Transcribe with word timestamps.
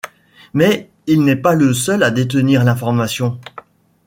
Mais 0.55 0.89
il 1.05 1.21
n'est 1.23 1.35
pas 1.35 1.53
le 1.53 1.75
seul 1.75 2.01
à 2.01 2.09
détenir 2.09 2.63
l'information. 2.63 3.39